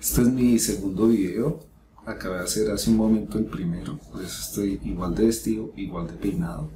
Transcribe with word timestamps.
Este 0.00 0.22
es 0.22 0.28
mi 0.28 0.58
segundo 0.60 1.08
video. 1.08 1.58
Acabé 2.06 2.36
de 2.36 2.44
hacer 2.44 2.70
hace 2.70 2.88
un 2.90 2.96
momento 2.96 3.36
el 3.36 3.46
primero. 3.46 3.98
Por 4.12 4.22
eso 4.22 4.40
estoy 4.40 4.80
igual 4.84 5.14
de 5.16 5.26
vestido, 5.26 5.72
igual 5.76 6.06
de 6.06 6.12
peinado. 6.12 6.70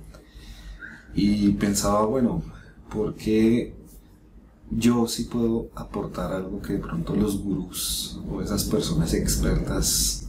Y 1.15 1.51
pensaba, 1.53 2.05
bueno, 2.05 2.43
¿por 2.91 3.15
qué 3.15 3.75
yo 4.71 5.07
sí 5.07 5.25
puedo 5.25 5.69
aportar 5.77 6.33
algo 6.33 6.61
que 6.61 6.75
de 6.75 6.79
pronto 6.81 7.15
los 7.15 7.41
gurús 7.41 8.21
o 8.29 8.43
esas 8.43 8.65
personas 8.65 9.15
expertas 9.15 10.29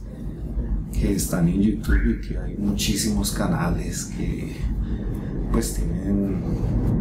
que 0.92 1.12
están 1.12 1.48
en 1.48 1.62
YouTube 1.62 2.20
y 2.22 2.28
que 2.28 2.38
hay 2.38 2.56
muchísimos 2.56 3.32
canales 3.32 4.04
que 4.16 4.54
pues 5.50 5.74
tienen, 5.74 6.42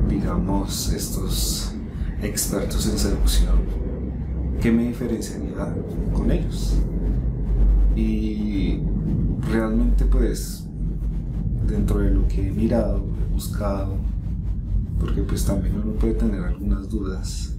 digamos, 0.10 0.92
estos 0.92 1.74
expertos 2.22 2.88
en 2.88 2.98
seducción, 2.98 3.83
¿qué 4.64 4.72
me 4.72 4.88
diferenciaría 4.88 5.76
con 6.14 6.32
ellos? 6.32 6.78
Y 7.98 8.80
realmente 9.52 10.06
pues 10.06 10.66
dentro 11.68 12.00
de 12.00 12.12
lo 12.12 12.26
que 12.30 12.48
he 12.48 12.52
mirado, 12.52 13.06
he 13.22 13.34
buscado, 13.34 13.98
porque 15.02 15.22
pues 15.24 15.46
también 15.46 15.76
uno 15.84 15.92
puede 15.96 16.14
tener 16.14 16.42
algunas 16.42 16.88
dudas, 16.88 17.58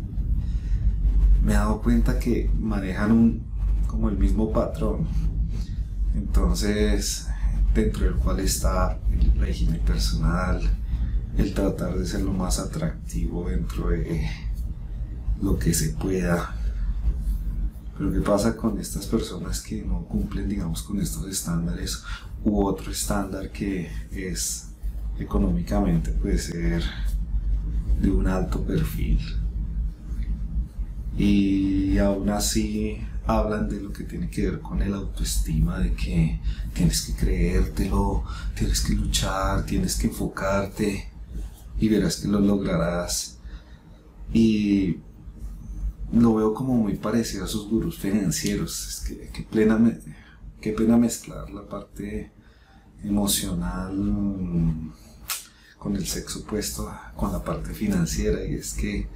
me 1.44 1.52
he 1.52 1.56
dado 1.56 1.82
cuenta 1.82 2.18
que 2.18 2.50
manejan 2.58 3.12
un, 3.12 3.42
como 3.86 4.08
el 4.08 4.16
mismo 4.16 4.50
patrón. 4.50 5.06
Entonces, 6.14 7.28
dentro 7.74 8.04
del 8.04 8.14
cual 8.14 8.40
está 8.40 8.98
el 9.12 9.38
régimen 9.38 9.80
personal, 9.80 10.58
el 11.36 11.52
tratar 11.52 11.98
de 11.98 12.06
ser 12.06 12.22
lo 12.22 12.32
más 12.32 12.58
atractivo 12.58 13.50
dentro 13.50 13.90
de 13.90 14.26
lo 15.42 15.58
que 15.58 15.74
se 15.74 15.90
pueda. 15.90 16.63
Pero 17.96 18.12
¿qué 18.12 18.20
pasa 18.20 18.56
con 18.56 18.78
estas 18.78 19.06
personas 19.06 19.60
que 19.60 19.82
no 19.82 20.04
cumplen, 20.04 20.48
digamos, 20.48 20.82
con 20.82 21.00
estos 21.00 21.28
estándares 21.28 22.02
u 22.44 22.64
otro 22.64 22.90
estándar 22.90 23.50
que 23.50 23.88
es 24.10 24.68
económicamente 25.18 26.10
puede 26.10 26.38
ser 26.38 26.82
de 28.00 28.10
un 28.10 28.26
alto 28.26 28.62
perfil? 28.62 29.20
Y 31.16 31.98
aún 31.98 32.28
así 32.30 32.98
hablan 33.26 33.68
de 33.68 33.80
lo 33.80 33.92
que 33.92 34.04
tiene 34.04 34.28
que 34.28 34.50
ver 34.50 34.60
con 34.60 34.82
el 34.82 34.92
autoestima, 34.92 35.78
de 35.78 35.94
que 35.94 36.40
tienes 36.74 37.02
que 37.02 37.14
creértelo, 37.14 38.24
tienes 38.56 38.80
que 38.80 38.94
luchar, 38.94 39.64
tienes 39.64 39.96
que 39.96 40.08
enfocarte 40.08 41.08
y 41.78 41.88
verás 41.88 42.16
que 42.16 42.28
lo 42.28 42.40
lograrás. 42.40 43.38
Y 44.32 44.98
lo 46.12 46.34
veo 46.34 46.54
como 46.54 46.74
muy 46.74 46.96
parecido 46.96 47.44
a 47.44 47.48
sus 47.48 47.68
gurús 47.68 47.98
financieros. 47.98 48.88
Es 48.88 49.00
que 49.08 49.30
qué 49.30 49.42
plena, 49.42 49.78
qué 50.60 50.72
pena 50.72 50.96
mezclar 50.96 51.50
la 51.50 51.66
parte 51.66 52.32
emocional 53.02 54.92
con 55.78 55.96
el 55.96 56.06
sexo 56.06 56.40
opuesto, 56.40 56.90
con 57.16 57.32
la 57.32 57.42
parte 57.42 57.74
financiera. 57.74 58.44
Y 58.44 58.54
es 58.54 58.74
que 58.74 59.08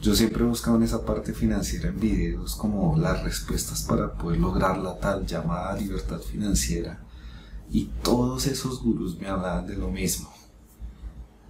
yo 0.00 0.14
siempre 0.14 0.44
he 0.44 0.46
buscado 0.46 0.76
en 0.76 0.82
esa 0.82 1.04
parte 1.04 1.32
financiera 1.32 1.88
en 1.88 1.98
videos 1.98 2.54
como 2.54 2.96
las 2.98 3.22
respuestas 3.22 3.82
para 3.82 4.12
poder 4.12 4.40
lograr 4.40 4.78
la 4.78 4.98
tal 4.98 5.26
llamada 5.26 5.74
libertad 5.76 6.20
financiera. 6.20 7.00
Y 7.70 7.86
todos 8.02 8.46
esos 8.46 8.82
gurús 8.82 9.18
me 9.18 9.28
hablan 9.28 9.66
de 9.66 9.76
lo 9.76 9.88
mismo. 9.88 10.30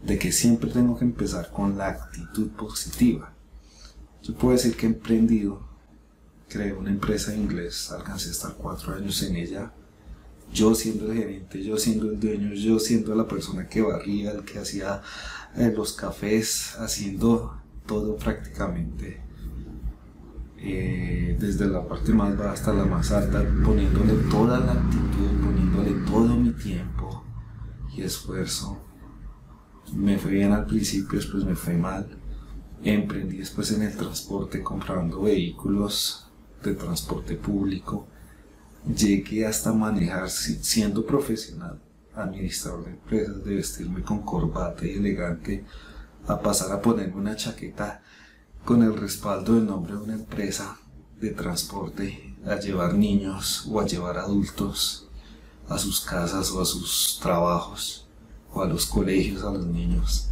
De 0.02 0.18
que 0.18 0.30
siempre 0.30 0.70
tengo 0.70 0.96
que 0.96 1.04
empezar 1.04 1.50
con 1.50 1.76
la 1.76 1.88
actitud 1.88 2.50
positiva. 2.50 3.32
Yo 4.22 4.34
puedo 4.34 4.52
decir 4.54 4.76
que 4.76 4.86
he 4.86 4.88
emprendido, 4.88 5.60
creé 6.48 6.72
una 6.72 6.90
empresa 6.90 7.32
en 7.32 7.42
inglés, 7.42 7.90
alcancé 7.90 8.28
a 8.28 8.32
estar 8.32 8.54
cuatro 8.54 8.94
años 8.94 9.22
en 9.22 9.36
ella. 9.36 9.72
Yo 10.52 10.74
siendo 10.74 11.12
el 11.12 11.18
gerente, 11.18 11.62
yo 11.62 11.76
siendo 11.76 12.10
el 12.10 12.18
dueño, 12.18 12.54
yo 12.54 12.78
siendo 12.78 13.14
la 13.14 13.28
persona 13.28 13.68
que 13.68 13.82
barría, 13.82 14.32
el 14.32 14.44
que 14.44 14.58
hacía 14.58 15.02
eh, 15.56 15.72
los 15.74 15.92
cafés, 15.92 16.74
haciendo 16.78 17.60
todo 17.86 18.16
prácticamente, 18.16 19.20
eh, 20.58 21.36
desde 21.38 21.66
la 21.66 21.86
parte 21.86 22.12
más 22.12 22.36
baja 22.36 22.52
hasta 22.52 22.72
la 22.72 22.84
más 22.84 23.12
alta, 23.12 23.44
poniéndole 23.64 24.14
toda 24.30 24.58
la 24.58 24.72
actitud, 24.72 25.40
poniéndole 25.42 25.90
todo 26.06 26.34
mi 26.34 26.50
tiempo 26.50 27.24
y 27.94 28.02
esfuerzo. 28.02 28.78
Me 29.94 30.18
fue 30.18 30.32
bien 30.32 30.52
al 30.52 30.66
principio, 30.66 31.18
después 31.18 31.44
me 31.44 31.54
fue 31.54 31.76
mal. 31.76 32.08
Emprendí 32.84 33.38
después 33.38 33.72
en 33.72 33.82
el 33.82 33.96
transporte 33.96 34.62
comprando 34.62 35.22
vehículos 35.22 36.28
de 36.62 36.74
transporte 36.74 37.34
público. 37.34 38.06
Llegué 38.86 39.46
hasta 39.46 39.72
manejar 39.72 40.30
siendo 40.30 41.04
profesional, 41.04 41.80
administrador 42.14 42.84
de 42.84 42.90
empresas, 42.92 43.44
de 43.44 43.56
vestirme 43.56 44.02
con 44.02 44.22
corbata 44.22 44.86
y 44.86 44.90
elegante 44.90 45.64
a 46.26 46.40
pasar 46.40 46.72
a 46.72 46.80
ponerme 46.80 47.16
una 47.16 47.36
chaqueta 47.36 48.00
con 48.64 48.82
el 48.82 48.96
respaldo 48.96 49.54
del 49.54 49.66
nombre 49.66 49.94
de 49.94 49.98
una 50.00 50.14
empresa 50.14 50.78
de 51.20 51.30
transporte 51.30 52.36
a 52.46 52.56
llevar 52.56 52.94
niños 52.94 53.66
o 53.68 53.80
a 53.80 53.86
llevar 53.86 54.18
adultos 54.18 55.08
a 55.68 55.78
sus 55.78 56.00
casas 56.00 56.50
o 56.52 56.60
a 56.60 56.64
sus 56.64 57.18
trabajos 57.20 58.06
o 58.52 58.62
a 58.62 58.66
los 58.66 58.86
colegios 58.86 59.42
a 59.42 59.50
los 59.50 59.66
niños 59.66 60.27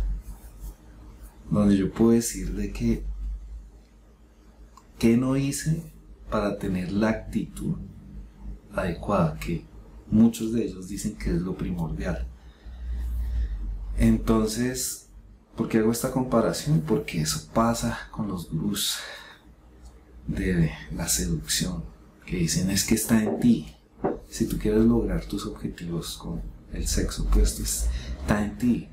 donde 1.50 1.76
yo 1.76 1.92
puedo 1.92 2.12
decir 2.12 2.52
de 2.52 2.72
que 4.98 5.16
no 5.16 5.36
hice 5.36 5.82
para 6.30 6.58
tener 6.58 6.90
la 6.90 7.10
actitud 7.10 7.76
adecuada 8.74 9.38
que 9.38 9.64
muchos 10.10 10.52
de 10.52 10.64
ellos 10.64 10.88
dicen 10.88 11.16
que 11.16 11.30
es 11.30 11.40
lo 11.40 11.56
primordial 11.56 12.26
entonces 13.96 15.06
¿Por 15.56 15.70
qué 15.70 15.78
hago 15.78 15.90
esta 15.90 16.10
comparación? 16.10 16.82
Porque 16.86 17.22
eso 17.22 17.48
pasa 17.54 18.08
con 18.10 18.28
los 18.28 18.50
gurús 18.50 18.98
de 20.26 20.70
la 20.94 21.08
seducción, 21.08 21.82
que 22.26 22.36
dicen 22.36 22.70
es 22.70 22.84
que 22.84 22.94
está 22.94 23.22
en 23.22 23.40
ti. 23.40 23.74
Si 24.28 24.46
tú 24.46 24.58
quieres 24.58 24.84
lograr 24.84 25.24
tus 25.24 25.46
objetivos 25.46 26.18
con 26.18 26.42
el 26.74 26.86
sexo 26.86 27.22
opuesto, 27.22 27.62
está 27.62 28.44
en 28.44 28.58
ti. 28.58 28.88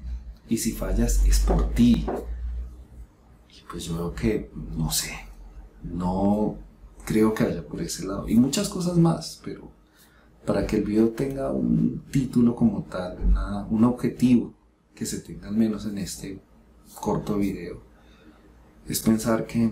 Y 0.48 0.58
si 0.58 0.72
fallas, 0.72 1.26
es 1.26 1.40
por 1.40 1.74
ti. 1.74 2.06
Pues 3.70 3.86
yo 3.86 3.96
veo 3.96 4.14
que, 4.14 4.52
no 4.76 4.92
sé, 4.92 5.14
no 5.84 6.58
creo 7.06 7.34
que 7.34 7.44
haya 7.44 7.66
por 7.66 7.82
ese 7.82 8.06
lado. 8.06 8.28
Y 8.28 8.36
muchas 8.36 8.70
cosas 8.70 8.98
más, 8.98 9.42
pero 9.44 9.72
para 10.46 10.66
que 10.68 10.78
el 10.78 10.84
video 10.84 11.10
tenga 11.10 11.52
un 11.52 12.04
título 12.12 12.56
como 12.56 12.84
tal, 12.84 13.18
un 13.70 13.84
objetivo 13.84 14.54
que 14.94 15.06
se 15.06 15.20
tenga 15.20 15.48
al 15.48 15.56
menos 15.56 15.86
en 15.86 15.98
este 15.98 16.42
corto 17.00 17.38
video 17.38 17.82
es 18.88 19.00
pensar 19.00 19.46
que, 19.48 19.72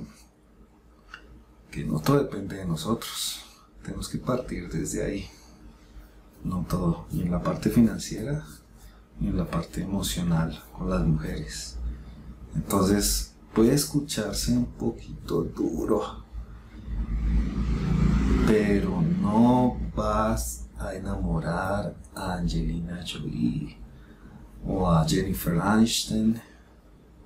que 1.70 1.84
no 1.84 2.00
todo 2.00 2.24
depende 2.24 2.58
de 2.58 2.66
nosotros. 2.66 3.41
Tenemos 3.84 4.08
que 4.08 4.18
partir 4.18 4.70
desde 4.70 5.03
ahí. 5.03 5.28
No 6.44 6.66
todo, 6.68 7.06
ni 7.12 7.22
en 7.22 7.31
la 7.31 7.44
parte 7.44 7.70
financiera, 7.70 8.46
ni 9.20 9.28
en 9.28 9.38
la 9.38 9.46
parte 9.46 9.81
emocional 9.81 10.64
con 10.72 10.90
las 10.90 11.06
mujeres. 11.06 11.78
Entonces 12.56 13.31
puede 13.53 13.73
escucharse 13.73 14.53
un 14.53 14.66
poquito 14.66 15.44
duro, 15.44 16.23
pero 18.47 19.01
no 19.01 19.78
vas 19.95 20.67
a 20.78 20.95
enamorar 20.95 21.95
a 22.16 22.35
Angelina 22.35 23.03
Jolie 23.06 23.78
o 24.66 24.90
a 24.90 25.07
Jennifer 25.07 25.59
Aniston 25.59 26.40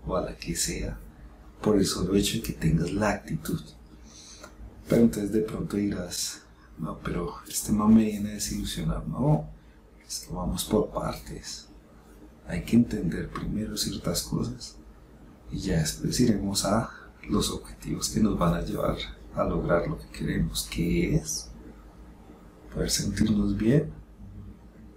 o 0.06 0.16
a 0.16 0.22
la 0.22 0.35
que 0.35 0.56
sea, 0.56 0.97
por 1.62 1.78
el 1.78 1.85
solo 1.85 2.16
hecho 2.16 2.38
de 2.38 2.44
que 2.44 2.53
tengas 2.53 2.91
la 2.91 3.09
actitud. 3.09 3.62
Pero 4.88 5.02
entonces 5.02 5.31
de 5.31 5.41
pronto 5.41 5.78
dirás, 5.78 6.41
no, 6.78 7.00
pero 7.00 7.35
este 7.47 7.72
no 7.72 7.88
me 7.88 8.05
viene 8.05 8.32
a 8.32 8.34
desilusionar, 8.34 9.08
no, 9.08 9.47
es 10.08 10.26
que 10.28 10.34
vamos 10.34 10.66
por 10.66 10.90
partes. 10.90 11.70
Hay 12.47 12.64
que 12.64 12.76
entender 12.76 13.29
primero 13.29 13.76
ciertas 13.76 14.22
cosas 14.23 14.78
y 15.52 15.59
ya 15.59 15.80
después 15.80 16.20
iremos 16.20 16.66
a 16.66 16.90
los 17.30 17.52
objetivos 17.52 18.09
que 18.09 18.20
nos 18.20 18.38
van 18.38 18.56
a 18.56 18.62
llevar 18.62 18.97
a 19.36 19.44
lograr 19.44 19.88
lo 19.88 19.97
que 19.97 20.08
queremos, 20.08 20.68
que 20.72 21.16
es 21.16 21.50
poder 22.74 22.90
sentirnos 22.90 23.58
bien, 23.58 23.92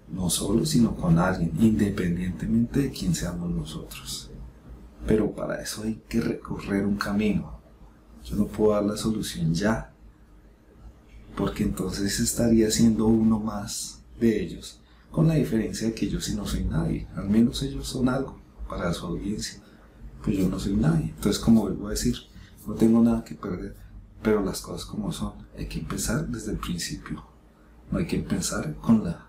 no 0.09 0.31
solo, 0.31 0.65
sino 0.65 0.95
con 0.97 1.19
alguien, 1.19 1.53
independientemente 1.59 2.81
de 2.81 2.91
quién 2.91 3.15
seamos 3.15 3.51
nosotros. 3.51 4.31
Pero 5.07 5.35
para 5.35 5.61
eso 5.61 5.83
hay 5.83 6.03
que 6.09 6.21
recorrer 6.21 6.87
un 6.87 6.97
camino. 6.97 7.59
Yo 8.25 8.37
no 8.37 8.47
puedo 8.47 8.73
dar 8.73 8.85
la 8.85 8.97
solución 8.97 9.55
ya, 9.55 9.93
porque 11.37 11.63
entonces 11.63 12.19
estaría 12.21 12.71
siendo 12.71 13.07
uno 13.07 13.39
más 13.39 14.03
de 14.19 14.43
ellos, 14.43 14.81
con 15.11 15.29
la 15.29 15.35
diferencia 15.35 15.89
de 15.89 15.95
que 15.95 16.09
yo 16.09 16.21
sí 16.21 16.35
no 16.35 16.47
soy 16.47 16.65
nadie, 16.65 17.07
al 17.17 17.29
menos 17.29 17.63
ellos 17.63 17.87
son 17.89 18.09
algo 18.09 18.39
para 18.69 18.93
su 18.93 19.07
audiencia, 19.07 19.63
pues 20.23 20.37
yo 20.37 20.49
no 20.49 20.59
soy 20.59 20.75
nadie. 20.75 21.11
Entonces, 21.11 21.39
como 21.39 21.63
vuelvo 21.63 21.89
a 21.89 21.91
decir, 21.91 22.17
no 22.67 22.75
tengo 22.75 23.03
nada 23.03 23.25
que 23.25 23.35
perder, 23.35 23.77
Pero 24.23 24.45
las 24.45 24.61
cosas 24.61 24.85
como 24.85 25.13
son, 25.13 25.33
hay 25.57 25.67
que 25.67 25.79
empezar 25.79 26.27
desde 26.27 26.53
el 26.53 26.59
principio. 26.59 27.25
No 27.91 27.99
hay 27.99 28.07
que 28.07 28.17
empezar 28.17 28.75
con 28.77 29.05
la, 29.05 29.29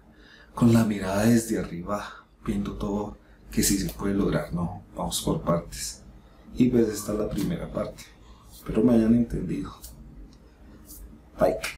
con 0.53 0.73
la 0.73 0.83
mirada 0.83 1.23
desde 1.23 1.59
arriba, 1.59 2.25
viendo 2.45 2.73
todo 2.73 3.17
que 3.51 3.63
sí 3.63 3.77
se 3.77 3.93
puede 3.93 4.15
lograr. 4.15 4.53
No, 4.53 4.83
vamos 4.95 5.21
por 5.21 5.41
partes. 5.41 6.01
Y 6.55 6.69
pues 6.69 6.87
esta 6.89 7.13
es 7.13 7.19
la 7.19 7.29
primera 7.29 7.71
parte. 7.71 8.03
Espero 8.51 8.83
me 8.83 8.95
hayan 8.95 9.15
entendido. 9.15 9.71
Bye. 11.39 11.55